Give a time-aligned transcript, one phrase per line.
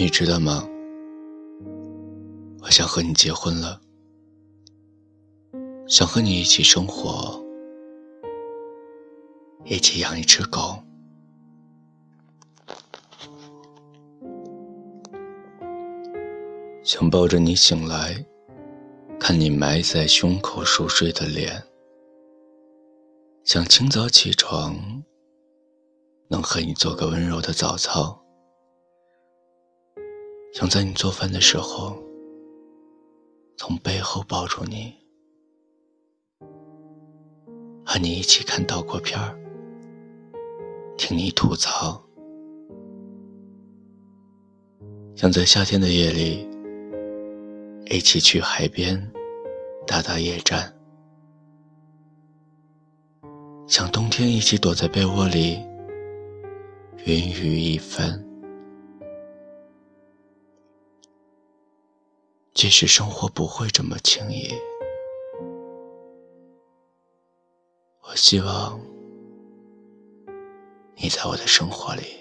[0.00, 0.66] 你知道吗？
[2.62, 3.78] 我想和你结婚了，
[5.86, 7.38] 想和你一起生活，
[9.66, 10.82] 一起养一只狗，
[16.82, 18.24] 想抱着你醒来，
[19.18, 21.62] 看你埋在胸口熟睡的脸，
[23.44, 24.74] 想清早起床，
[26.28, 28.19] 能和你做个温柔的早操。
[30.52, 31.96] 想在你做饭的时候，
[33.56, 34.92] 从背后抱住你，
[37.84, 39.38] 和你一起看岛国片儿，
[40.98, 42.02] 听你吐槽。
[45.14, 46.48] 想在夏天的夜里，
[47.86, 49.00] 一起去海边
[49.86, 50.74] 打打野战。
[53.68, 55.60] 想冬天一起躲在被窝里，
[57.04, 58.29] 云雨一番。
[62.60, 64.52] 即使生活不会这么轻易，
[68.02, 68.78] 我希望
[70.94, 72.19] 你在我的生活里。